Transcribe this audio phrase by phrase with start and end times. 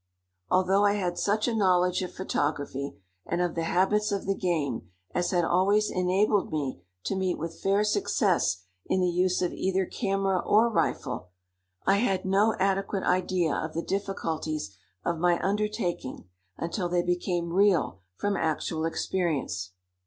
[0.49, 4.89] Although I had such a knowledge of photography and of the habits of the game
[5.13, 9.85] as had always enabled me to meet with fair success in the use of either
[9.85, 11.29] camera or rifle,
[11.85, 14.75] I had no adequate idea of the difficulties
[15.05, 16.27] of my undertaking
[16.57, 19.73] until they became real from actual experience.